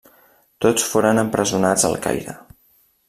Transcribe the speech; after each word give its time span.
Tots 0.65 0.87
foren 0.93 1.23
empresonats 1.25 1.87
al 1.91 1.99
Caire. 2.07 2.39